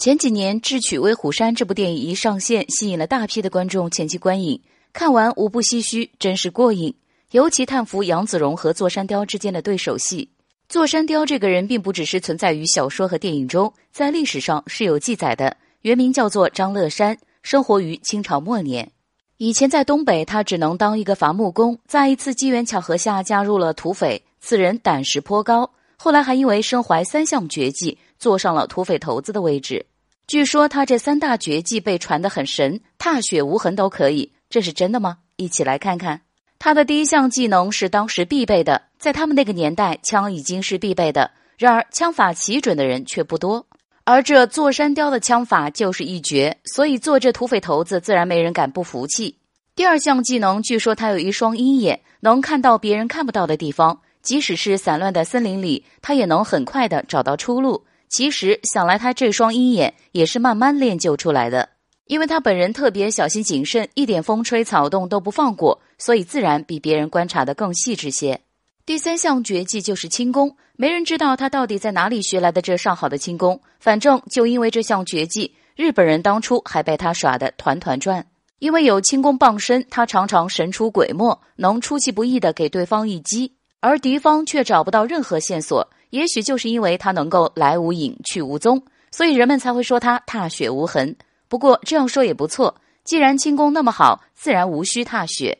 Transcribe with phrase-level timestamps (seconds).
[0.00, 4.58] 前几年《智取威虎山》这部电影一上线，吸引了大批的观众前去观影，
[4.94, 6.94] 看完无不唏嘘，真是过瘾。
[7.32, 10.30] 尤其叹服杨子荣和座山雕之间的对手戏。
[10.70, 15.54] 座山雕这个人并不只是存在于小说和电影中，在历史上是有记载的。
[15.82, 18.90] 原名叫做张乐山，生活于清朝末年。
[19.36, 24.22] 以前在东北，他只能当一个伐木工，在一次机缘巧合下加入了土匪。
[24.40, 29.84] 此人胆识颇高，后来还因为身怀三项绝技，坐上了土匪头子的位置。
[30.30, 35.18] 据说他这三大绝技被传得很神，踏雪无痕都可以，这是真的吗？
[35.34, 36.20] 一起来看看。
[36.56, 41.32] 他的第一项技能是当时必备的，在他们那个年代，枪已经是必备的。
[41.58, 43.66] 然而枪法奇准的人却不多，
[44.04, 49.34] 而这座山雕的枪法就是一绝，所以做这土匪头子自然没人敢不服气。
[49.74, 57.82] 第二项技能，据说他有一双鹰眼，能看到别人看不到的地方，即使是散乱的森林里，他也能很快的找到出路。
[58.10, 61.68] 其实想来，他这双鹰眼也是慢慢练就出来的，
[62.06, 68.40] 因为他本人特别小心谨慎，一点风吹草动都不放过，所以自然比别人观察的更细致些。
[68.84, 78.26] 第三项绝技就是轻功，没人知道他到底在哪里学来的这上好的轻功，反正就因为这项绝技，日本人当初还被他耍得团团转。
[78.58, 85.88] 因为有轻功傍身，他常常神出鬼没，能出其不意的给对方一击，而敌方却找不到任何线索。
[86.10, 91.16] 也许就是因为他能够来无影去无踪，所以人们才会说他踏雪无痕。
[91.48, 95.58] 不过这样说也不错，既然轻功那么好，自然无需踏雪。